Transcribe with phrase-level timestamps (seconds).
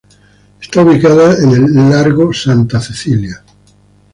[0.59, 3.43] Está ubicada en el Largo Santa Cecília.